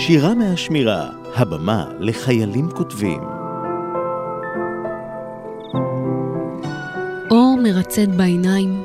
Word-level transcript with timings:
שירה 0.00 0.34
מהשמירה, 0.34 1.08
הבמה 1.34 1.86
לחיילים 1.98 2.70
כותבים. 2.70 3.20
אור 7.30 7.58
מרצד 7.62 8.16
בעיניים, 8.16 8.82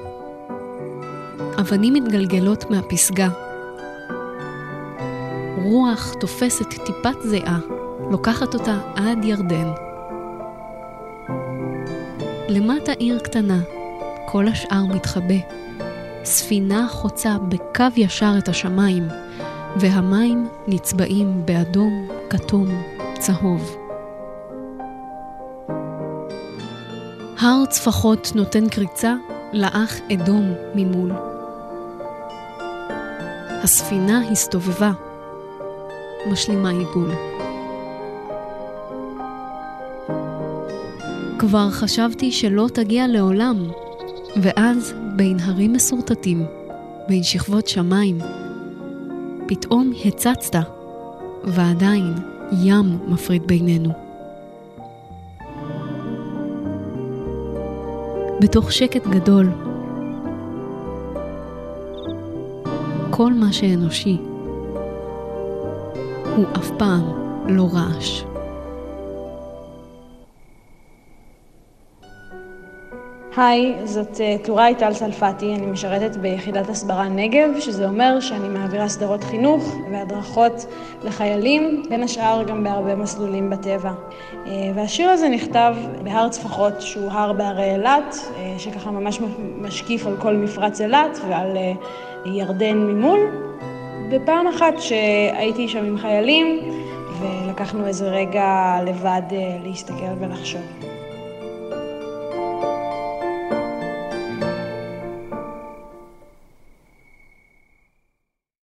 אבנים 1.60 1.94
מתגלגלות 1.94 2.70
מהפסגה. 2.70 3.30
רוח 5.64 6.14
תופסת 6.20 6.68
טיפת 6.70 7.22
זיעה, 7.23 7.59
לוקחת 8.12 8.54
אותה 8.54 8.80
עד 8.95 9.26
ירדן. 9.26 9.72
למטה 12.50 12.91
עיר 12.91 13.20
קטנה, 13.20 13.59
כל 14.26 14.48
השאר 14.48 14.86
מתחבא. 14.86 15.40
ספינה 16.23 16.88
חוצה 16.90 17.38
בקו 17.50 17.84
ישר 17.95 18.34
את 18.38 18.50
השמיים, 18.50 19.08
והמים 19.76 20.48
נצבעים 20.68 21.45
באדום, 21.45 22.08
כתום, 22.30 22.68
צהוב. 23.20 23.77
הר 27.40 27.66
צפחות 27.70 28.32
נותן 28.36 28.70
קריצה 28.70 29.16
לאח 29.54 29.99
אדום 30.13 30.54
ממול. 30.76 31.12
הספינה 33.63 34.30
הסתובבה, 34.32 34.91
משלימה 36.32 36.70
עיגול. 36.70 37.12
כבר 41.40 41.70
חשבתי 41.70 42.32
שלא 42.32 42.68
תגיע 42.74 43.08
לעולם, 43.08 43.68
ואז 44.41 44.94
בין 45.16 45.38
הרים 45.40 45.74
מסורטטים, 45.74 46.46
בין 47.08 47.24
שכבות 47.24 47.68
שמיים, 47.68 48.18
פתאום 49.48 49.91
הצצת, 50.05 50.55
ועדיין 51.44 52.13
ים 52.63 52.98
מפריד 53.08 53.48
בינינו. 53.48 53.90
בתוך 58.41 58.72
שקט 58.72 59.08
גדול, 59.08 59.50
כל 63.10 63.34
מה 63.34 63.54
שאנושי 63.54 64.18
הוא 66.35 66.46
אף 66.57 66.72
פעם 66.78 67.03
לא 67.47 67.69
רעש. 67.74 68.32
היי, 73.38 73.75
זאת 73.84 74.22
אה, 74.22 74.35
טוראי 74.44 74.75
טל 74.75 74.94
סלפתי, 74.94 75.56
אני 75.56 75.66
משרתת 75.66 76.16
ביחידת 76.16 76.69
הסברה 76.69 77.09
נגב, 77.09 77.59
שזה 77.59 77.88
אומר 77.88 78.19
שאני 78.19 78.47
מעבירה 78.47 78.89
סדרות 78.89 79.23
חינוך 79.23 79.75
והדרכות 79.91 80.66
לחיילים, 81.03 81.84
בין 81.89 82.03
השאר 82.03 82.44
גם 82.44 82.63
בהרבה 82.63 82.95
מסלולים 82.95 83.50
בטבע. 83.50 83.91
אה, 84.47 84.51
והשיר 84.75 85.09
הזה 85.09 85.29
נכתב 85.29 85.75
בהר 86.03 86.29
צפחות, 86.29 86.81
שהוא 86.81 87.11
הר 87.11 87.34
בהרי 87.34 87.72
אילת, 87.75 88.16
אה, 88.38 88.56
שככה 88.57 88.91
ממש 88.91 89.19
משקיף 89.61 90.07
על 90.07 90.17
כל 90.17 90.35
מפרץ 90.35 90.81
אילת 90.81 91.19
ועל 91.29 91.57
ירדן 92.25 92.78
ממול. 92.78 93.19
בפעם 94.11 94.47
אחת 94.47 94.73
שהייתי 94.79 95.67
שם 95.67 95.85
עם 95.85 95.97
חיילים, 95.97 96.59
ולקחנו 97.19 97.88
איזה 97.88 98.09
רגע 98.09 98.78
לבד 98.85 99.22
להסתכל 99.63 100.13
ולחשוב. 100.19 100.93